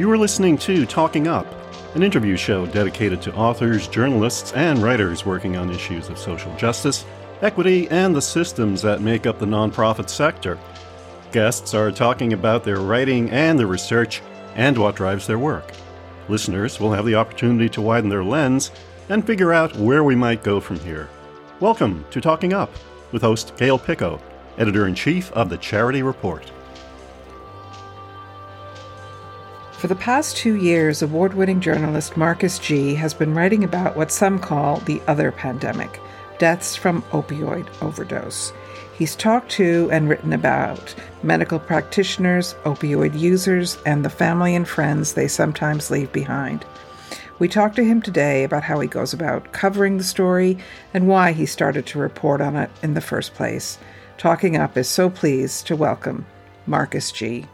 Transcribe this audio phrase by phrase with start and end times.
[0.00, 1.46] You are listening to Talking Up,
[1.94, 7.04] an interview show dedicated to authors, journalists, and writers working on issues of social justice,
[7.42, 10.58] equity, and the systems that make up the nonprofit sector.
[11.32, 14.22] Guests are talking about their writing and their research
[14.54, 15.70] and what drives their work.
[16.30, 18.70] Listeners will have the opportunity to widen their lens
[19.10, 21.10] and figure out where we might go from here.
[21.60, 22.72] Welcome to Talking Up
[23.12, 24.18] with host Gail Picco,
[24.56, 26.50] editor in chief of the Charity Report.
[29.80, 34.12] For the past two years, award winning journalist Marcus Gee has been writing about what
[34.12, 35.98] some call the other pandemic
[36.38, 38.52] deaths from opioid overdose.
[38.98, 45.14] He's talked to and written about medical practitioners, opioid users, and the family and friends
[45.14, 46.66] they sometimes leave behind.
[47.38, 50.58] We talked to him today about how he goes about covering the story
[50.92, 53.78] and why he started to report on it in the first place.
[54.18, 56.26] Talking Up is so pleased to welcome
[56.66, 57.46] Marcus Gee.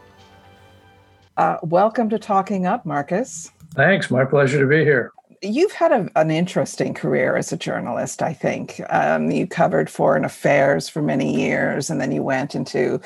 [1.37, 3.51] Uh, welcome to Talking Up, Marcus.
[3.75, 4.09] Thanks.
[4.09, 5.11] My pleasure to be here.
[5.43, 8.81] You've had a, an interesting career as a journalist, I think.
[8.89, 12.99] Um, you covered foreign affairs for many years, and then you went into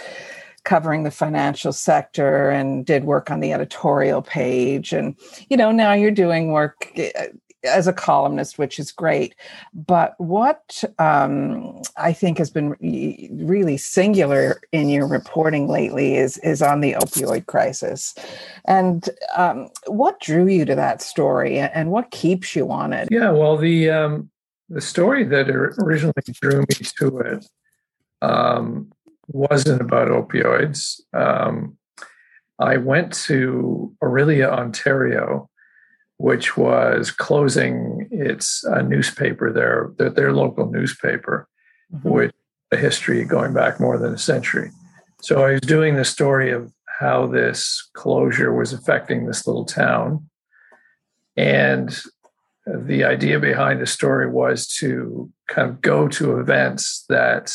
[0.63, 4.93] covering the financial sector and did work on the editorial page.
[4.93, 5.17] And,
[5.49, 7.27] you know, now you're doing work eh,
[7.63, 9.35] as a columnist, which is great.
[9.73, 12.75] But what um, I think has been
[13.45, 18.15] really singular in your reporting lately is is on the opioid crisis.
[18.65, 23.07] And um, what drew you to that story, and what keeps you on it?
[23.11, 24.29] Yeah, well, the um,
[24.69, 27.45] the story that originally drew me to it
[28.21, 28.91] um,
[29.27, 31.01] wasn't about opioids.
[31.13, 31.77] Um,
[32.59, 35.49] I went to Orillia, Ontario
[36.21, 41.47] which was closing its uh, newspaper there, their, their, local newspaper,
[41.91, 42.07] mm-hmm.
[42.07, 42.31] with
[42.71, 44.69] a history going back more than a century.
[45.21, 50.29] So I was doing the story of how this closure was affecting this little town.
[51.35, 51.99] And
[52.67, 57.51] the idea behind the story was to kind of go to events that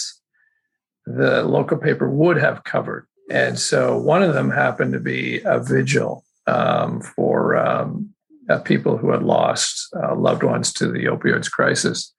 [1.04, 3.06] the local paper would have covered.
[3.30, 8.12] And so one of them happened to be a vigil um, for um,
[8.48, 12.12] uh, people who had lost uh, loved ones to the opioids crisis.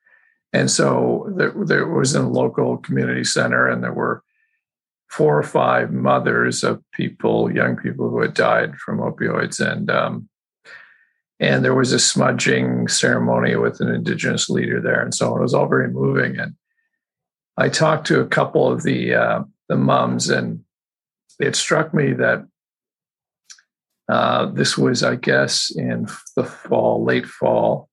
[0.53, 4.23] And so there, there was a local community center, and there were
[5.09, 10.29] four or five mothers of people, young people who had died from opioids, and um,
[11.39, 15.37] and there was a smudging ceremony with an indigenous leader there, and so.
[15.37, 16.39] It was all very moving.
[16.39, 16.55] And
[17.57, 20.61] I talked to a couple of the uh, the moms, and
[21.39, 22.45] it struck me that
[24.09, 27.89] uh, this was, I guess, in the fall, late fall.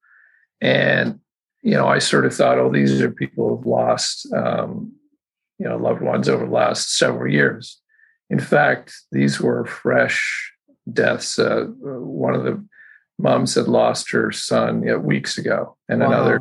[0.60, 1.20] And,
[1.62, 4.92] you know, I sort of thought, oh, these are people who've lost, um,
[5.58, 7.80] you know, loved ones over the last several years.
[8.30, 10.52] In fact, these were fresh
[10.92, 11.38] deaths.
[11.38, 12.64] Uh, one of the
[13.18, 16.06] moms had lost her son you know, weeks ago, and wow.
[16.06, 16.38] another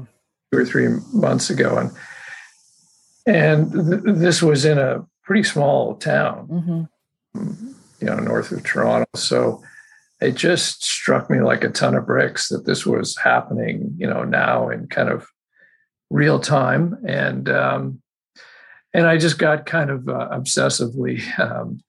[0.52, 1.78] two or three months ago.
[1.78, 1.92] And
[3.26, 6.48] and th- this was in a pretty small town.
[7.36, 7.73] Mm-hmm
[8.04, 9.06] you know, north of Toronto.
[9.16, 9.64] So
[10.20, 14.26] it just struck me like a ton of bricks that this was happening, you know,
[14.26, 15.26] now in kind of
[16.10, 16.98] real time.
[17.08, 18.02] And um,
[18.94, 21.80] and I just got kind of uh, obsessively um,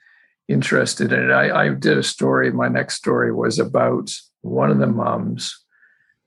[0.46, 1.32] interested in it.
[1.32, 2.52] I, I did a story.
[2.52, 5.64] My next story was about one of the moms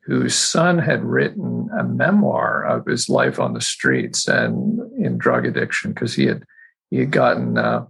[0.03, 5.45] whose son had written a memoir of his life on the streets and in drug
[5.45, 6.43] addiction because he had
[6.89, 7.85] he had gotten uh,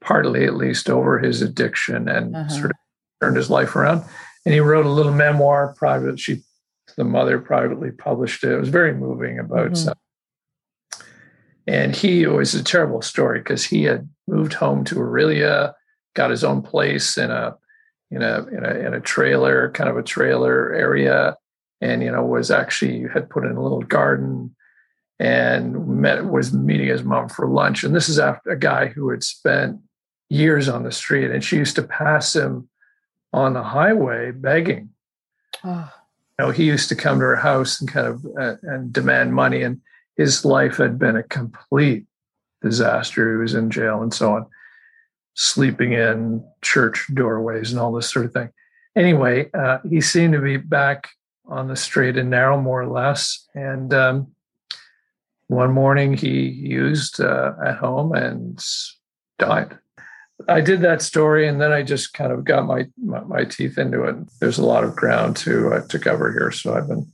[0.00, 2.48] partly at least over his addiction and uh-huh.
[2.48, 2.76] sort of
[3.20, 4.04] turned his life around.
[4.44, 6.18] And he wrote a little memoir private.
[6.18, 6.42] She,
[6.96, 8.52] the mother, privately published it.
[8.52, 9.72] It was very moving about.
[9.72, 11.02] Mm-hmm.
[11.66, 15.74] and he it was a terrible story because he had moved home to Orillia,
[16.14, 17.56] got his own place in a
[18.10, 21.36] in a in a in a trailer, kind of a trailer area,
[21.80, 24.54] and you know was actually had put in a little garden
[25.20, 27.84] and met was meeting his mom for lunch.
[27.84, 29.78] And this is after a guy who had spent
[30.30, 32.68] years on the street, and she used to pass him
[33.32, 34.90] on the highway begging.
[35.62, 35.92] Oh.
[36.38, 39.34] You know, he used to come to her house and kind of uh, and demand
[39.34, 39.80] money, and
[40.16, 42.06] his life had been a complete
[42.62, 43.32] disaster.
[43.32, 44.46] He was in jail and so on,
[45.34, 48.50] sleeping in church doorways and all this sort of thing.
[48.96, 51.08] Anyway, uh, he seemed to be back
[51.46, 53.46] on the straight and narrow, more or less.
[53.54, 54.32] And um,
[55.48, 58.62] one morning he used uh, at home and
[59.38, 59.78] died.
[60.48, 63.78] I did that story, and then I just kind of got my, my, my teeth
[63.78, 64.16] into it.
[64.40, 67.06] There's a lot of ground to uh, to cover here, so I've been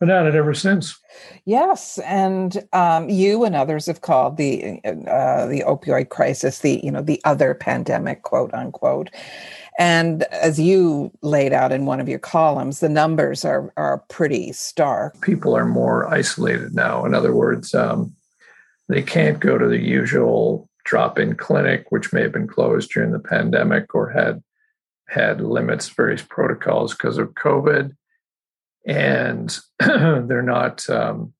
[0.00, 0.98] been at it ever since.
[1.44, 6.90] Yes, and um, you and others have called the uh, the opioid crisis the you
[6.90, 9.10] know the other pandemic, quote unquote.
[9.78, 14.52] And as you laid out in one of your columns, the numbers are are pretty
[14.52, 15.20] stark.
[15.20, 17.04] People are more isolated now.
[17.04, 18.14] In other words, um,
[18.88, 23.18] they can't go to the usual drop-in clinic, which may have been closed during the
[23.18, 24.42] pandemic or had
[25.08, 27.94] had limits, various protocols because of COVID,
[28.86, 31.32] and they're not um,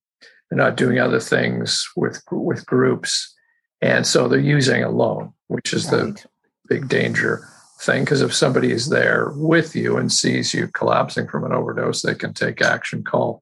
[0.49, 3.33] they're not doing other things with with groups,
[3.81, 6.13] and so they're using alone, which is right.
[6.15, 6.25] the
[6.69, 7.47] big danger
[7.79, 8.03] thing.
[8.03, 12.15] Because if somebody is there with you and sees you collapsing from an overdose, they
[12.15, 13.41] can take action, call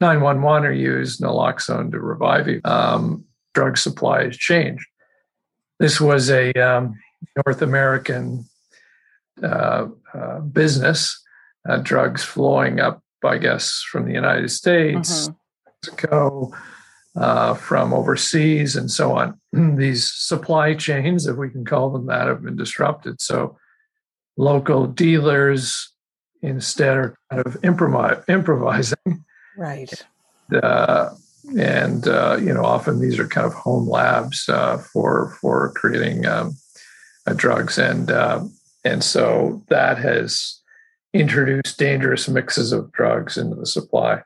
[0.00, 2.60] 911, or use naloxone to revive you.
[2.64, 4.86] Um, drug supply has changed.
[5.82, 6.94] This was a um,
[7.44, 8.44] North American
[9.42, 11.20] uh, uh, business,
[11.68, 15.32] uh, drugs flowing up, I guess, from the United States, mm-hmm.
[15.66, 16.52] Mexico,
[17.16, 19.40] uh, from overseas, and so on.
[19.76, 23.20] These supply chains, if we can call them that, have been disrupted.
[23.20, 23.58] So
[24.36, 25.92] local dealers
[26.42, 27.56] instead are kind of
[28.28, 29.24] improvising.
[29.56, 29.92] Right.
[30.62, 31.10] Uh,
[31.58, 36.26] and uh, you know, often these are kind of home labs uh, for for creating
[36.26, 36.56] um,
[37.26, 38.44] uh, drugs, and uh,
[38.84, 40.60] and so that has
[41.12, 44.22] introduced dangerous mixes of drugs into the supply.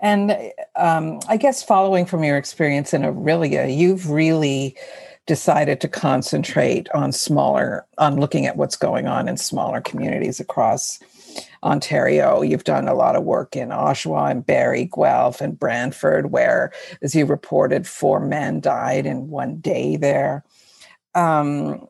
[0.00, 4.76] And um, I guess following from your experience in Orillia, you've really
[5.26, 10.98] decided to concentrate on smaller, on looking at what's going on in smaller communities across
[11.62, 12.42] Ontario.
[12.42, 16.72] You've done a lot of work in Oshawa and Barrie, Guelph, and Brantford, where,
[17.02, 20.44] as you reported, four men died in one day there.
[21.14, 21.86] Um,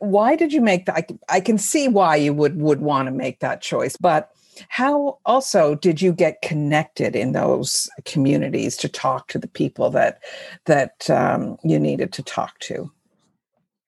[0.00, 0.96] why did you make that?
[0.96, 4.30] I, I can see why you would would want to make that choice, but
[4.68, 10.22] how also did you get connected in those communities to talk to the people that
[10.66, 12.90] that um, you needed to talk to?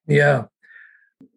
[0.06, 0.44] Yeah,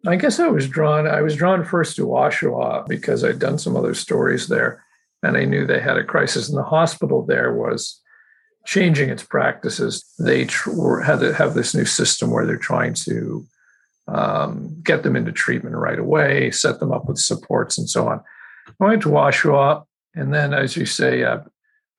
[0.06, 1.06] I guess I was drawn.
[1.06, 4.84] I was drawn first to Oshawa because I'd done some other stories there,
[5.22, 6.48] and I knew they had a crisis.
[6.48, 8.00] And the hospital there was
[8.64, 10.04] changing its practices.
[10.18, 13.46] They tr- had to have this new system where they're trying to
[14.08, 18.20] um, get them into treatment right away, set them up with supports, and so on.
[18.80, 21.40] I went to Oshawa, and then, as you say, uh,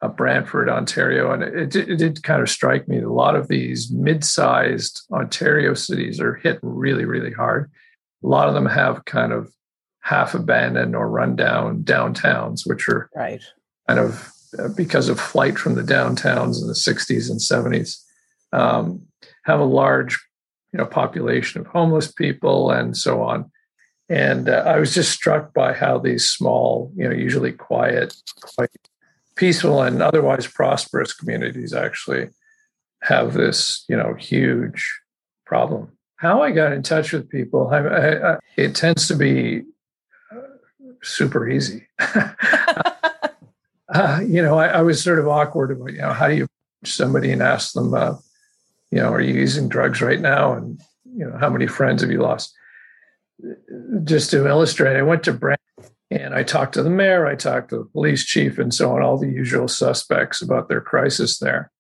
[0.01, 3.47] uh, Brantford, Ontario, and it, it, did kind of strike me that a lot of
[3.47, 7.69] these mid-sized Ontario cities are hit really, really hard.
[8.23, 9.51] A lot of them have kind of
[10.01, 13.41] half abandoned or rundown downtowns, which are right
[13.87, 17.97] kind of uh, because of flight from the downtowns in the 60s and 70s,
[18.51, 19.01] um,
[19.45, 20.19] have a large,
[20.73, 23.49] you know, population of homeless people and so on.
[24.09, 28.69] And uh, I was just struck by how these small, you know, usually quiet, quite
[29.35, 32.29] peaceful and otherwise prosperous communities actually
[33.03, 34.85] have this, you know, huge
[35.45, 35.91] problem
[36.21, 39.63] how I got in touch with people, I, I, I, it tends to be
[40.31, 40.35] uh,
[41.01, 41.87] super easy.
[43.89, 46.93] uh, you know, I, was sort of awkward about, you know, how do you approach
[46.93, 48.17] somebody and ask them, uh,
[48.91, 50.53] you know, are you using drugs right now?
[50.53, 50.79] And,
[51.11, 52.53] you know, how many friends have you lost?
[54.03, 55.57] Just to illustrate, I went to Brand
[56.11, 59.01] and I talked to the mayor, I talked to the police chief, and so on,
[59.01, 61.71] all the usual suspects about their crisis there.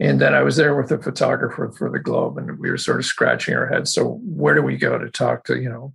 [0.00, 2.98] And then I was there with a photographer for the Globe, and we were sort
[2.98, 3.92] of scratching our heads.
[3.92, 5.92] So where do we go to talk to you know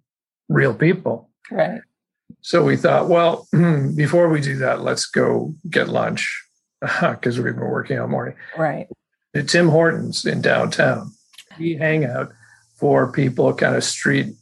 [0.49, 1.29] real people?
[1.51, 1.81] Right.
[2.41, 3.47] So we thought, well,
[3.95, 6.43] before we do that, let's go get lunch
[7.01, 8.35] because we've been working all morning.
[8.57, 8.87] Right.
[9.35, 11.11] At Tim Hortons in downtown,
[11.59, 12.31] we hang out
[12.75, 14.33] for people, kind of street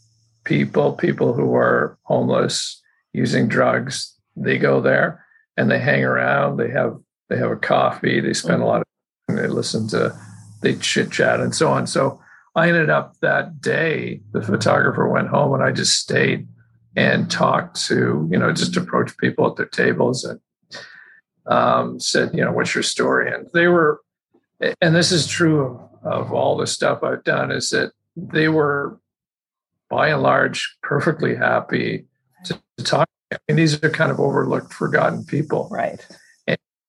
[0.44, 2.82] people, people who are homeless,
[3.14, 4.14] using drugs.
[4.36, 5.26] They go there
[5.58, 6.58] and they hang around.
[6.58, 6.98] They have
[7.30, 8.20] they have a coffee.
[8.20, 8.64] They spend mm-hmm.
[8.64, 8.85] a lot of
[9.36, 10.18] and they listened to
[10.62, 11.88] they chit chat and so on.
[11.88, 12.20] So
[12.56, 16.48] I ended up that day, the photographer went home and I just stayed
[16.96, 20.40] and talked to, you know, just approached people at their tables and
[21.46, 23.32] um, said, you know, what's your story?
[23.32, 24.02] And they were,
[24.82, 25.66] and this is true
[26.04, 29.00] of, of all the stuff I've done, is that they were
[29.90, 32.06] by and large perfectly happy
[32.46, 33.10] to, to talk.
[33.32, 35.68] I mean, these are kind of overlooked, forgotten people.
[35.70, 36.06] Right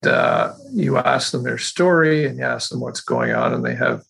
[0.06, 3.74] uh, you ask them their story and you ask them what's going on, and they
[3.74, 4.02] have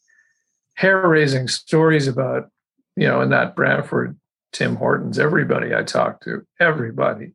[0.74, 2.50] hair-raising stories about,
[2.96, 4.18] you know, in that Brantford,
[4.52, 7.32] Tim Hortons, everybody I talked to, everybody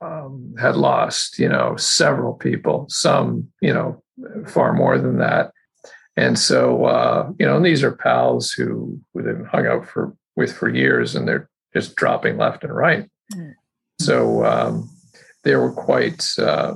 [0.00, 4.02] um, had lost, you know, several people, some, you know,
[4.46, 5.52] far more than that.
[6.16, 10.16] And so, uh, you know, and these are pals who, who they've hung out for
[10.36, 13.08] with for years, and they're just dropping left and right.
[13.34, 13.54] Mm.
[14.00, 14.90] So, um,
[15.42, 16.74] they were quite uh,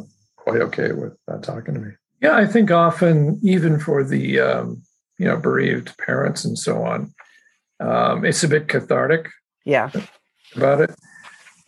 [0.49, 1.93] quite okay with uh, talking to me.
[2.23, 4.83] Yeah, I think often even for the um,
[5.19, 7.15] you know bereaved parents and so on,
[7.81, 9.29] um, it's a bit cathartic.
[9.65, 9.91] Yeah,
[10.57, 10.95] about it.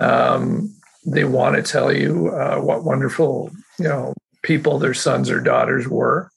[0.00, 0.74] Um,
[1.06, 5.86] they want to tell you uh, what wonderful you know people their sons or daughters
[5.86, 6.30] were,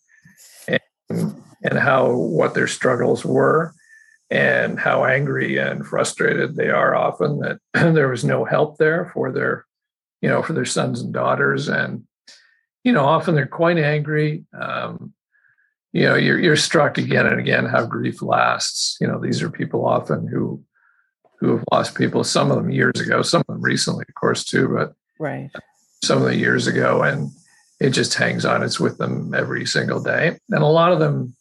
[0.67, 0.81] and
[1.63, 3.73] and how what their struggles were
[4.29, 9.31] and how angry and frustrated they are often that there was no help there for
[9.31, 9.65] their
[10.21, 12.03] you know for their sons and daughters and
[12.83, 15.13] you know often they're quite angry um,
[15.91, 19.49] you know you're, you're struck again and again how grief lasts you know these are
[19.49, 20.61] people often who
[21.39, 24.43] who have lost people some of them years ago some of them recently of course
[24.43, 25.49] too but right
[26.03, 27.29] some of the years ago and
[27.79, 31.33] it just hangs on it's with them every single day and a lot of them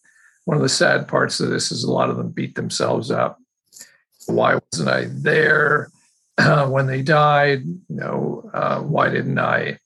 [0.45, 3.39] one of the sad parts of this is a lot of them beat themselves up.
[4.27, 5.91] Why wasn't I there
[6.39, 7.63] uh, when they died?
[7.65, 9.79] You know, uh, why didn't I?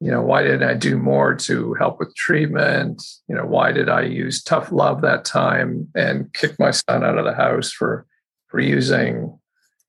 [0.00, 3.02] You know, why didn't I do more to help with treatment?
[3.28, 7.18] You know, why did I use tough love that time and kick my son out
[7.18, 8.06] of the house for
[8.46, 9.38] for using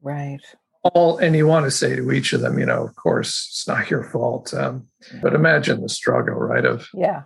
[0.02, 0.40] right
[0.84, 1.18] all?
[1.20, 3.92] And you want to say to each of them, you know, of course, it's not
[3.92, 4.52] your fault.
[4.54, 4.88] Um,
[5.22, 6.66] but imagine the struggle, right?
[6.66, 7.24] Of yeah,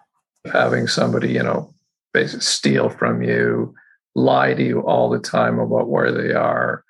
[0.52, 1.74] having somebody, you know,
[2.14, 3.74] basically steal from you,
[4.16, 6.84] lie to you all the time about where they are,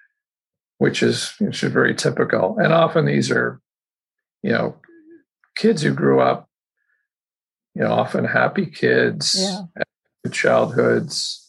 [0.77, 2.57] which is which is very typical.
[2.57, 3.61] And often these are,
[4.41, 4.75] you know,
[5.55, 6.49] kids who grew up,
[7.75, 9.83] you know, often happy kids, yeah.
[10.31, 11.39] childhoods,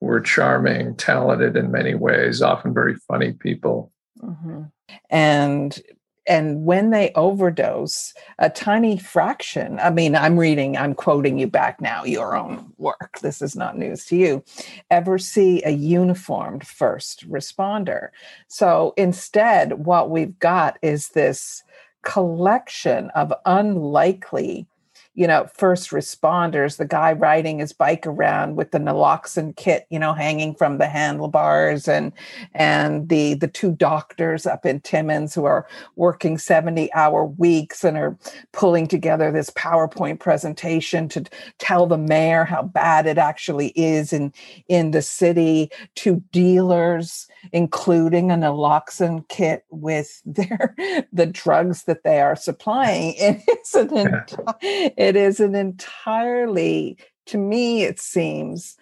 [0.00, 3.92] were charming, talented in many ways, often very funny people.
[4.22, 4.64] Mm-hmm.
[5.10, 5.82] And
[6.28, 11.80] and when they overdose a tiny fraction i mean i'm reading i'm quoting you back
[11.80, 14.44] now your own work this is not news to you
[14.90, 18.08] ever see a uniformed first responder
[18.48, 21.62] so instead what we've got is this
[22.06, 24.66] collection of unlikely
[25.16, 29.98] you know, first responders, the guy riding his bike around with the naloxone kit, you
[29.98, 32.12] know, hanging from the handlebars and
[32.52, 37.96] and the the two doctors up in Timmins who are working 70 hour weeks and
[37.96, 38.16] are
[38.52, 41.24] pulling together this PowerPoint presentation to
[41.58, 44.34] tell the mayor how bad it actually is in
[44.68, 50.76] in the city, to dealers, including a naloxone kit with their
[51.10, 53.14] the drugs that they are supplying.
[53.16, 54.22] It's an
[54.62, 58.76] yeah it is an entirely, to me, it seems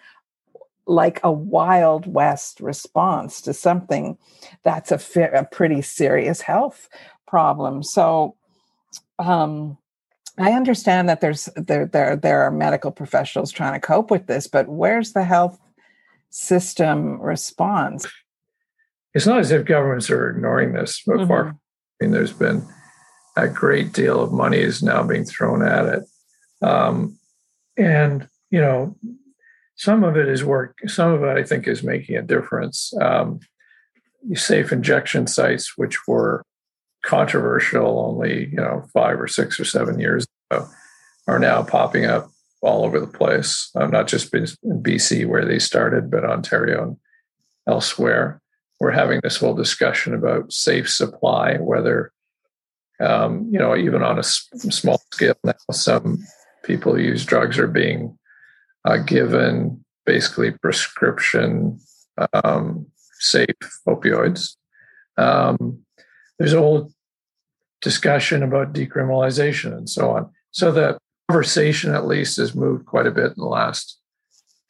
[0.87, 4.17] like a wild west response to something
[4.63, 4.99] that's a,
[5.33, 6.89] a pretty serious health
[7.27, 7.83] problem.
[7.83, 8.35] So,
[9.19, 9.77] um,
[10.37, 14.47] I understand that there's there there there are medical professionals trying to cope with this,
[14.47, 15.57] but where's the health
[16.29, 18.05] system response?
[19.13, 21.27] It's not as if governments are ignoring this, but mm-hmm.
[21.27, 21.47] far.
[21.49, 21.55] I
[22.01, 22.67] mean, there's been
[23.37, 26.03] a great deal of money is now being thrown at it.
[26.61, 27.17] Um,
[27.77, 28.95] and, you know,
[29.75, 32.93] some of it is work, some of it I think is making a difference.
[33.01, 33.39] Um,
[34.33, 36.43] safe injection sites, which were
[37.03, 40.67] controversial only, you know, five or six or seven years ago,
[41.27, 42.29] are now popping up
[42.61, 43.69] all over the place.
[43.75, 44.45] Um, not just in
[44.81, 46.97] BC where they started, but Ontario and
[47.67, 48.41] elsewhere.
[48.79, 52.11] We're having this whole discussion about safe supply, whether
[52.99, 56.23] um, you know, even on a small scale now, some
[56.65, 58.17] people who use drugs are being
[58.85, 61.79] uh, given basically prescription
[62.43, 62.85] um,
[63.19, 63.55] safe
[63.87, 64.55] opioids.
[65.17, 65.79] Um,
[66.37, 66.91] there's a whole
[67.81, 70.29] discussion about decriminalization and so on.
[70.51, 70.97] So the
[71.29, 73.99] conversation, at least, has moved quite a bit in the last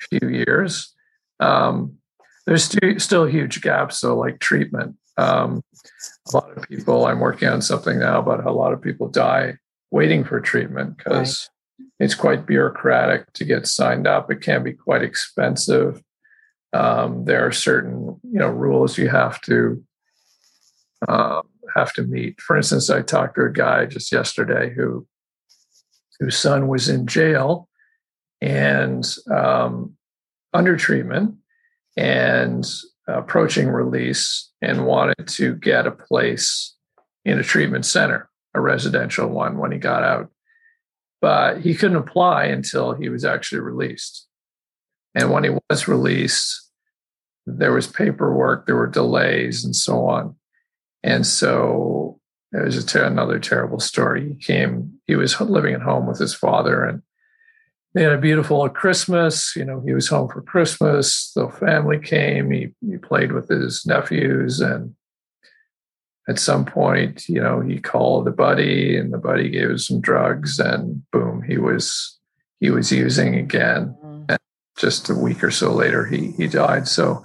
[0.10, 0.94] few years.
[1.40, 1.98] Um,
[2.46, 4.96] there's st- still huge gaps, though, like treatment.
[5.18, 5.64] Um,
[6.32, 9.08] a lot of people, I'm working on something now about how a lot of people
[9.08, 9.58] die
[9.92, 11.50] waiting for treatment because
[12.00, 14.30] it's quite bureaucratic to get signed up.
[14.30, 16.02] It can be quite expensive.
[16.74, 19.84] Um, there are certain you know rules you have to
[21.08, 21.42] uh,
[21.76, 22.42] have to meet.
[22.42, 25.08] For instance, I talked to a guy just yesterday who
[26.20, 27.70] whose son was in jail
[28.42, 29.96] and um,
[30.54, 31.36] under treatment
[31.98, 32.66] and
[33.08, 36.76] approaching release and wanted to get a place
[37.24, 40.30] in a treatment center, a residential one, when he got out
[41.22, 44.28] but he couldn't apply until he was actually released.
[45.16, 46.72] And when he was released,
[47.46, 50.36] there was paperwork, there were delays, and so on.
[51.04, 52.20] And so
[52.52, 54.30] it was ter- another terrible story.
[54.30, 57.02] He came, he was living at home with his father, and
[57.94, 59.56] they had a beautiful Christmas.
[59.56, 61.32] You know, he was home for Christmas.
[61.34, 62.52] The family came.
[62.52, 64.96] He, he played with his nephews, and
[66.28, 70.02] at some point, you know, he called a buddy and the buddy gave him some
[70.02, 72.20] drugs and boom, he was
[72.60, 73.96] he was using again.
[74.04, 74.26] Mm.
[74.30, 74.40] And
[74.78, 76.88] just a week or so later he he died.
[76.88, 77.24] So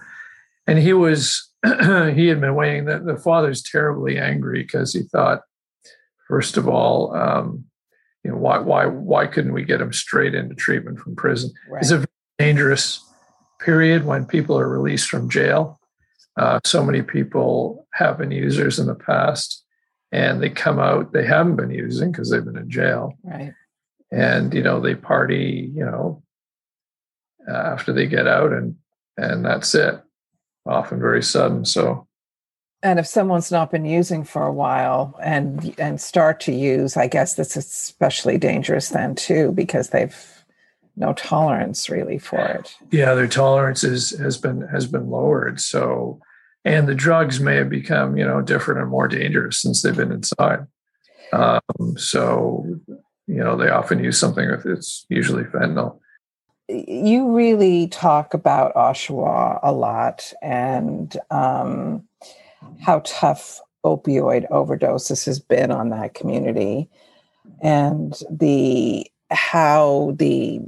[0.66, 5.42] and he was he had been waiting that the father's terribly angry because he thought,
[6.28, 7.64] first of all, um,
[8.22, 11.52] you know, why why why couldn't we get him straight into treatment from prison?
[11.70, 11.80] Right.
[11.80, 12.06] It's a
[12.38, 13.02] dangerous
[13.60, 15.79] period when people are released from jail
[16.40, 19.62] uh, so many people have been users in the past
[20.10, 23.12] and they come out, they haven't been using because they've been in jail.
[23.22, 23.52] Right.
[24.10, 26.22] And, you know, they party, you know,
[27.46, 28.76] uh, after they get out and,
[29.18, 30.00] and that's it,
[30.64, 31.66] often very sudden.
[31.66, 32.06] So,
[32.82, 37.06] and if someone's not been using for a while and and start to use, I
[37.06, 40.16] guess that's especially dangerous then too because they've
[40.96, 42.74] no tolerance really for it.
[42.90, 45.60] Yeah, their tolerance is, has been has been lowered.
[45.60, 46.20] So,
[46.64, 50.12] and the drugs may have become you know different and more dangerous since they've been
[50.12, 50.66] inside.
[51.32, 52.66] Um, so,
[53.26, 55.98] you know, they often use something it's usually fentanyl.
[56.68, 62.04] You really talk about Oshawa a lot and um,
[62.80, 66.88] how tough opioid overdoses has been on that community
[67.62, 70.60] and the how the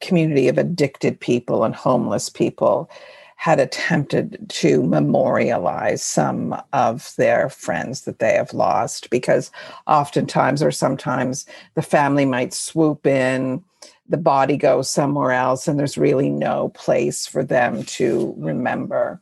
[0.00, 2.90] community of addicted people and homeless people
[3.36, 9.50] had attempted to memorialize some of their friends that they have lost because
[9.86, 13.62] oftentimes or sometimes the family might swoop in
[14.08, 19.20] the body goes somewhere else and there's really no place for them to remember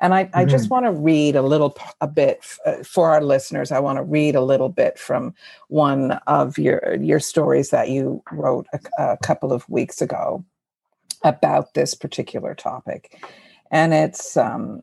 [0.00, 0.74] and I, I just mm-hmm.
[0.74, 3.72] want to read a little, a bit uh, for our listeners.
[3.72, 5.34] I want to read a little bit from
[5.68, 10.44] one of your your stories that you wrote a, a couple of weeks ago
[11.22, 13.18] about this particular topic,
[13.74, 14.82] and it's um,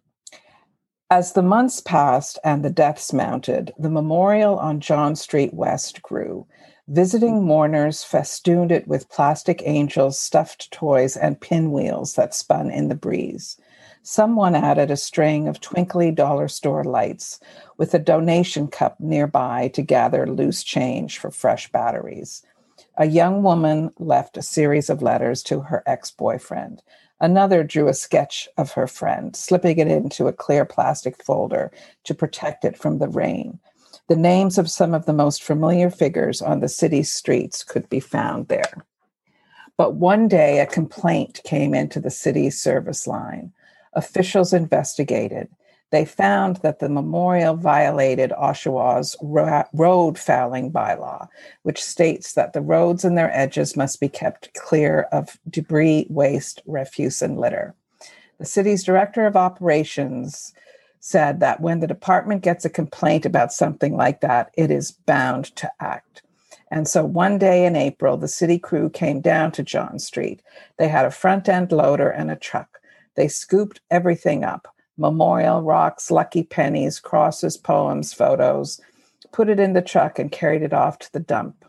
[1.10, 6.46] as the months passed and the deaths mounted, the memorial on John Street West grew.
[6.90, 12.96] Visiting mourners festooned it with plastic angels, stuffed toys, and pinwheels that spun in the
[12.96, 13.58] breeze.
[14.04, 17.40] Someone added a string of twinkly dollar store lights
[17.78, 22.44] with a donation cup nearby to gather loose change for fresh batteries.
[22.98, 26.82] A young woman left a series of letters to her ex boyfriend.
[27.22, 31.72] Another drew a sketch of her friend, slipping it into a clear plastic folder
[32.04, 33.60] to protect it from the rain.
[34.08, 38.00] The names of some of the most familiar figures on the city's streets could be
[38.00, 38.86] found there.
[39.78, 43.54] But one day, a complaint came into the city's service line.
[43.94, 45.48] Officials investigated.
[45.92, 51.28] They found that the memorial violated Oshawa's road fouling bylaw,
[51.64, 56.62] which states that the roads and their edges must be kept clear of debris, waste,
[56.66, 57.76] refuse, and litter.
[58.38, 60.54] The city's director of operations
[61.02, 65.54] said that when the department gets a complaint about something like that, it is bound
[65.58, 66.24] to act.
[66.72, 70.42] And so one day in April, the city crew came down to John Street.
[70.78, 72.80] They had a front end loader and a truck.
[73.16, 78.80] They scooped everything up memorial rocks, lucky pennies, crosses, poems, photos,
[79.32, 81.66] put it in the truck, and carried it off to the dump.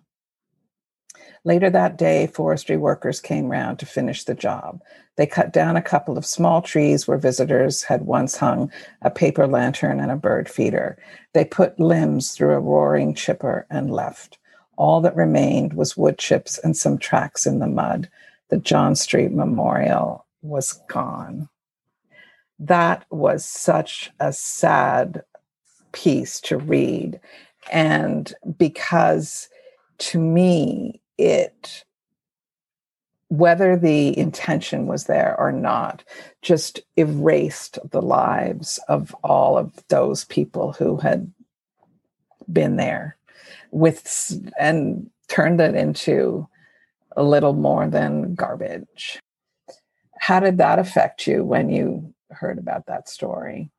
[1.44, 4.80] Later that day, forestry workers came round to finish the job.
[5.16, 8.70] They cut down a couple of small trees where visitors had once hung
[9.02, 10.96] a paper lantern and a bird feeder.
[11.32, 14.38] They put limbs through a roaring chipper and left.
[14.76, 18.08] All that remained was wood chips and some tracks in the mud.
[18.48, 21.48] The John Street Memorial was gone.
[22.62, 25.25] That was such a sad
[25.90, 27.18] piece to read.
[27.72, 29.48] And because
[29.98, 31.85] to me, it,
[33.29, 36.05] whether the intention was there or not,
[36.40, 41.33] just erased the lives of all of those people who had
[42.53, 43.16] been there
[43.72, 46.46] with and turned it into
[47.16, 49.20] a little more than garbage.
[50.20, 53.70] How did that affect you when you heard about that story?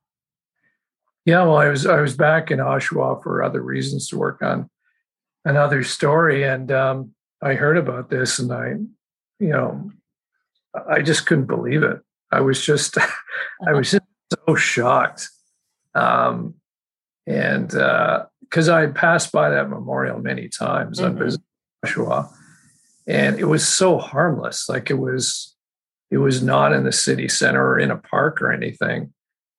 [1.25, 4.69] Yeah, well, I was I was back in Oshawa for other reasons to work on
[5.45, 8.75] another story, and um, I heard about this, and I,
[9.39, 9.91] you know,
[10.89, 11.99] I just couldn't believe it.
[12.31, 12.97] I was just,
[13.67, 14.03] I was just
[14.47, 15.29] so shocked,
[15.95, 16.55] um,
[17.25, 21.17] and because uh, I passed by that memorial many times, mm-hmm.
[21.17, 21.45] I visited
[21.85, 22.29] Oshawa,
[23.07, 24.67] and it was so harmless.
[24.67, 25.52] Like it was,
[26.13, 29.11] it was not in the city center or in a park or anything.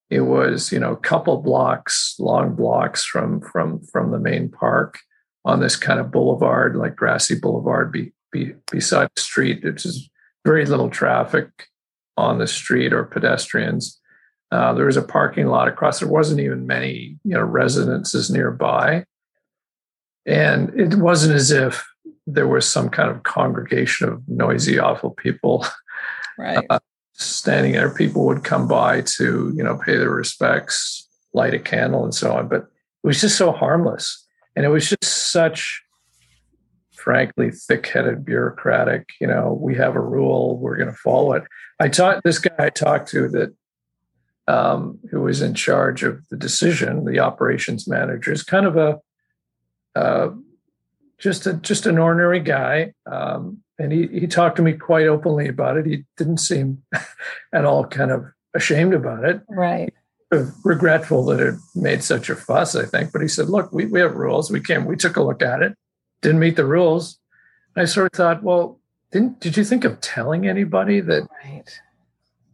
[0.09, 5.01] It was, you know, a couple blocks, long blocks from from from the main park
[5.45, 9.65] on this kind of boulevard, like grassy boulevard, be, be, beside the street.
[9.65, 10.09] Just
[10.45, 11.49] very little traffic
[12.17, 14.01] on the street or pedestrians.
[14.53, 15.99] Uh, there was a parking lot across.
[15.99, 19.05] There wasn't even many, you know, residences nearby,
[20.25, 21.85] and it wasn't as if
[22.29, 25.67] there was some kind of congregation of noisy, awful people
[26.39, 26.65] right.
[26.71, 26.79] uh,
[27.13, 27.95] standing there.
[27.95, 32.33] People would come by to, you know, pay their respects, light a candle, and so
[32.33, 32.49] on.
[32.49, 35.83] But it was just so harmless, and it was just such
[37.05, 41.43] frankly thick-headed bureaucratic you know we have a rule we're going to follow it
[41.79, 43.55] i taught this guy i talked to that
[44.47, 48.99] um, who was in charge of the decision the operations manager is kind of a
[49.95, 50.31] uh,
[51.25, 55.49] just a just an ordinary guy um, and he, he talked to me quite openly
[55.49, 56.83] about it he didn't seem
[57.53, 59.93] at all kind of ashamed about it right
[60.65, 64.01] regretful that it made such a fuss i think but he said look we, we
[64.01, 65.77] have rules we came we took a look at it
[66.25, 67.19] didn't meet the rules.
[67.77, 68.81] I sort of thought, well,
[69.13, 71.81] didn't did you think of telling anybody that right.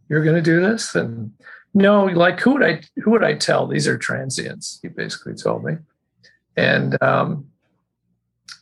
[0.09, 0.93] you're going to do this?
[0.93, 1.31] And
[1.73, 3.65] no, like who would I who would I tell?
[3.65, 4.79] These are transients.
[4.81, 5.77] He basically told me,
[6.57, 7.47] and um,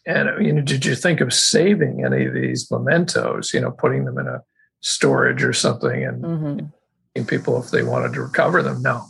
[0.05, 3.53] and you know, did you think of saving any of these mementos?
[3.53, 4.43] You know, putting them in a
[4.81, 7.23] storage or something, and mm-hmm.
[7.25, 8.81] people if they wanted to recover them.
[8.81, 9.05] No,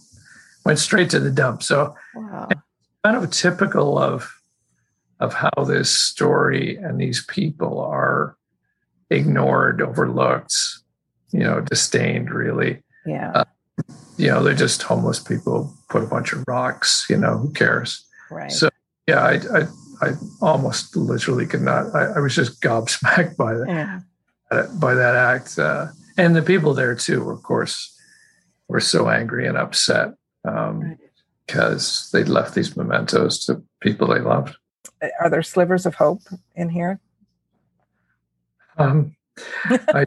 [0.65, 1.63] went straight to the dump.
[1.63, 2.49] So, wow.
[3.03, 4.33] kind of typical of
[5.19, 8.37] of how this story and these people are
[9.09, 10.55] ignored, overlooked,
[11.31, 12.81] you know, disdained, really.
[13.05, 13.31] Yeah.
[13.31, 13.43] Uh,
[14.17, 18.05] you know, they're just homeless people, put a bunch of rocks, you know, who cares?
[18.29, 18.51] Right.
[18.51, 18.69] So,
[19.07, 19.67] yeah, I, I,
[20.01, 24.67] I almost literally could not, I, I was just gobsmacked by that, yeah.
[24.75, 25.59] by that act.
[25.59, 27.95] Uh, and the people there too, of course,
[28.67, 30.13] were so angry and upset
[30.45, 30.97] um, right.
[31.47, 34.55] because they'd left these mementos to people they loved
[35.19, 36.21] are there slivers of hope
[36.55, 36.99] in here?
[38.77, 39.15] Um,
[39.65, 40.05] I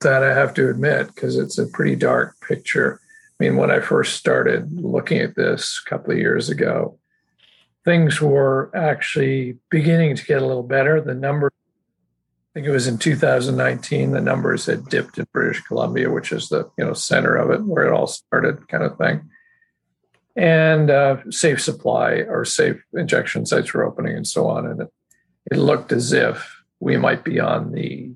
[0.00, 3.00] that I have to admit because it's a pretty dark picture.
[3.40, 6.98] I mean, when I first started looking at this a couple of years ago,
[7.84, 11.00] things were actually beginning to get a little better.
[11.00, 16.10] The number, I think it was in 2019, the numbers had dipped in British Columbia,
[16.10, 19.28] which is the you know center of it, where it all started, kind of thing
[20.36, 24.66] and uh, safe supply or safe injection sites were opening and so on.
[24.66, 24.88] And it,
[25.50, 28.12] it looked as if we might be on the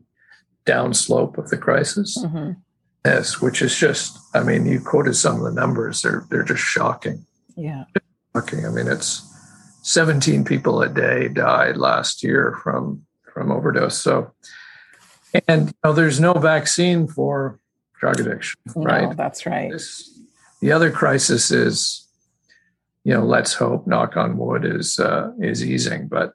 [0.64, 2.18] downslope of the crisis.
[2.18, 2.52] Mm-hmm.
[3.04, 6.62] Yes, which is just, I mean, you quoted some of the numbers, they're, they're just
[6.62, 7.24] shocking.
[7.56, 7.84] Yeah.
[8.34, 8.66] Shocking.
[8.66, 9.22] I mean, it's
[9.86, 13.98] 17 people a day died last year from, from overdose.
[13.98, 14.32] So,
[15.46, 17.60] and you know, there's no vaccine for
[17.98, 19.16] drug addiction, no, right?
[19.16, 19.70] That's right.
[19.70, 20.18] This,
[20.60, 22.06] the other crisis is
[23.06, 26.08] you know, let's hope, knock on wood, is uh, is easing.
[26.08, 26.32] But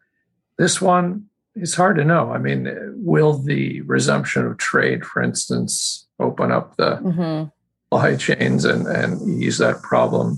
[0.58, 2.32] this one, it's hard to know.
[2.32, 7.50] I mean, will the resumption of trade, for instance, open up the mm-hmm.
[7.84, 10.38] supply chains and and ease that problem?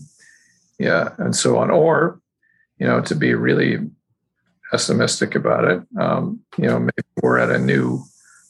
[0.79, 1.69] Yeah, and so on.
[1.69, 2.19] Or,
[2.83, 3.79] you know, to be really
[4.69, 8.03] pessimistic about it, um, you know, maybe we're at a new.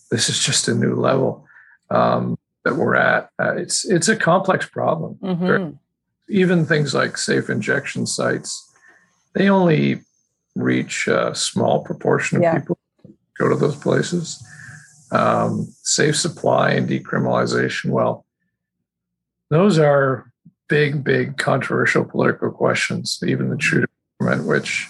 [0.10, 1.46] This is just a new level
[1.90, 3.30] um, that we're at.
[3.40, 5.20] Uh, it's it's a complex problem.
[5.22, 5.76] Mm-hmm
[6.30, 8.72] even things like safe injection sites,
[9.34, 10.02] they only
[10.56, 12.60] reach a small proportion of yeah.
[12.60, 12.78] people
[13.38, 14.44] go to those places.
[15.12, 18.26] Um, safe supply and decriminalization, well,
[19.50, 20.32] those are
[20.68, 23.20] big, big controversial political questions.
[23.26, 23.86] Even the Trudeau
[24.24, 24.90] government, which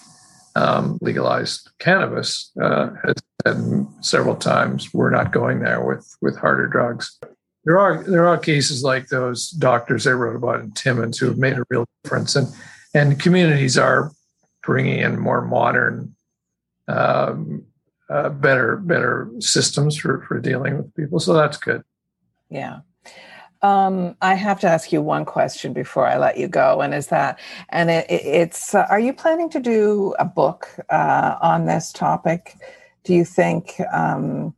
[0.56, 3.16] um, legalized cannabis, uh, has
[3.46, 7.20] said several times, we're not going there with with harder drugs
[7.66, 11.38] there are there are cases like those doctors I wrote about in Timmins who have
[11.38, 12.48] made a real difference, and
[12.94, 14.12] and communities are
[14.64, 16.16] bringing in more modern,
[16.88, 17.66] um,
[18.10, 21.20] uh, better better systems for for dealing with people.
[21.20, 21.84] So that's good.
[22.50, 22.80] Yeah.
[23.64, 27.08] Um, I have to ask you one question before I let you go, and is
[27.08, 31.94] that, and it, it's, uh, are you planning to do a book uh, on this
[31.94, 32.58] topic?
[33.06, 33.82] Do you think?
[33.92, 34.54] Um,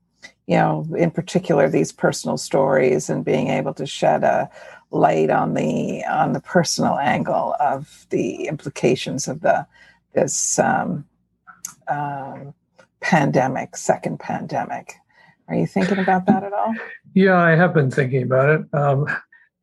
[0.48, 4.50] you know, in particular, these personal stories and being able to shed a
[4.92, 9.66] light on the on the personal angle of the implications of the
[10.14, 11.06] this um,
[11.88, 12.54] um,
[13.02, 14.96] pandemic, second pandemic.
[15.48, 16.74] Are you thinking about that at all?
[17.14, 18.74] Yeah, I have been thinking about it.
[18.74, 19.08] Um,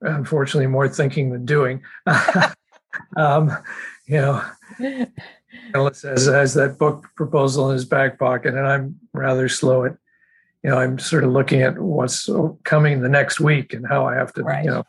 [0.01, 1.83] unfortunately, more thinking than doing.
[3.17, 3.51] um,
[4.07, 4.45] you know,
[5.75, 9.97] Ellis has, has that book proposal in his back pocket, and I'm rather slow at
[10.63, 12.29] you know, I'm sort of looking at what's
[12.63, 14.65] coming the next week and how I have to, right.
[14.65, 14.85] you know,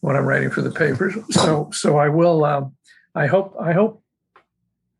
[0.00, 1.14] what I'm writing for the papers.
[1.30, 2.44] So, so I will.
[2.44, 2.76] Um,
[3.14, 3.54] I hope.
[3.60, 4.02] I hope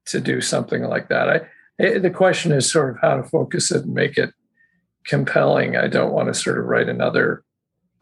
[0.06, 1.28] to do something like that.
[1.28, 1.40] I.
[1.76, 4.32] It, the question is sort of how to focus it and make it
[5.06, 5.76] compelling.
[5.76, 7.44] I don't want to sort of write another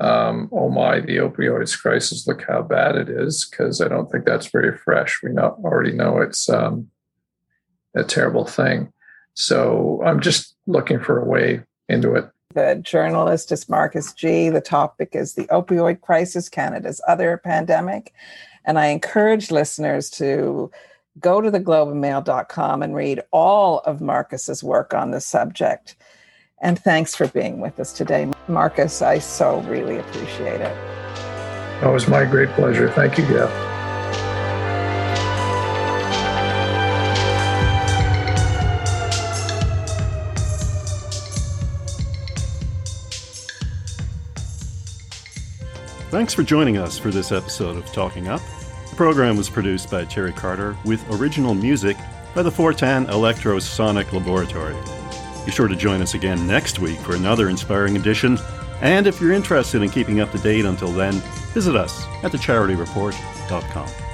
[0.02, 4.24] um, oh my, the opioids crisis, look how bad it is, because I don't think
[4.24, 5.22] that's very fresh.
[5.22, 6.88] We know, already know it's um,
[7.94, 8.92] a terrible thing.
[9.34, 12.28] So I'm just looking for a way into it.
[12.54, 18.12] The journalist is Marcus Gee The topic is the opioid crisis, Canada's other pandemic.
[18.64, 20.70] And I encourage listeners to
[21.20, 25.94] go to theglobeandmail.com and read all of Marcus's work on this subject.
[26.62, 29.02] And thanks for being with us today, Marcus.
[29.02, 30.76] I so really appreciate it.
[31.82, 32.88] It was my great pleasure.
[32.88, 33.48] Thank you, Gail.
[46.10, 48.40] Thanks for joining us for this episode of Talking Up.
[48.90, 51.96] The program was produced by Terry Carter with original music
[52.36, 54.76] by the Fortan Electrosonic Laboratory.
[55.44, 58.38] Be sure to join us again next week for another inspiring edition.
[58.80, 61.14] And if you're interested in keeping up to date until then,
[61.54, 64.11] visit us at thecharityreport.com.